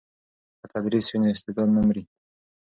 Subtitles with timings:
[0.59, 2.03] که تدریس وي نو استعداد نه مري.